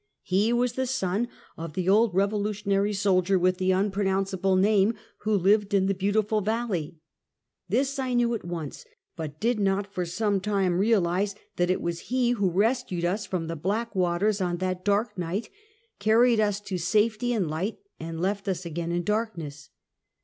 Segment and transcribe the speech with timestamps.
[0.23, 1.27] He was the son
[1.57, 5.93] of the old revolutionary soldier, with the un pronoun cable name, who lived in the
[5.93, 6.93] beau tiful valle}'.
[7.69, 8.83] This I knew at once,
[9.15, 13.45] but did not, for some time, realize that it was he who rescued us from
[13.45, 15.51] the black waters on that dark night,
[15.99, 19.69] carried us to safe ty and light, and left us again in darkness.